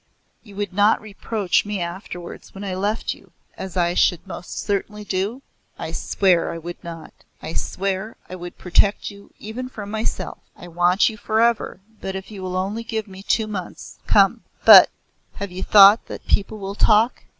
[0.41, 5.03] You would not reproach me afterwards when I left you, as I should most certainly
[5.03, 5.43] do?"
[5.77, 7.13] "I swear I would not.
[7.39, 10.39] I swear I would protect you even from myself.
[10.55, 14.41] I want you for ever, but if you will only give me two months come!
[14.65, 14.89] But
[15.35, 17.25] have you thought that people will talk.